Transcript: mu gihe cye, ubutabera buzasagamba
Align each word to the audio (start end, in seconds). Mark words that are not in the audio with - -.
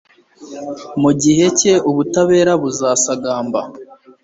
mu 1.01 1.11
gihe 1.21 1.45
cye, 1.59 1.73
ubutabera 1.89 2.51
buzasagamba 2.61 3.59